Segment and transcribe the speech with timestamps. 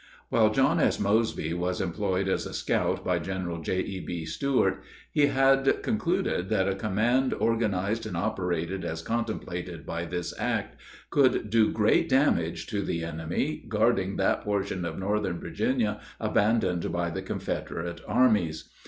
[0.29, 0.99] While John S.
[0.99, 4.25] Mosby was employed as a scout by General J.E.B.
[4.25, 4.81] Stuart,
[5.11, 10.75] he had concluded that a command organized and operated as contemplated by this act
[11.11, 17.11] could do great damage to the enemy guarding that portion of Northern Virginia abandoned by
[17.11, 18.71] the Confederate armies.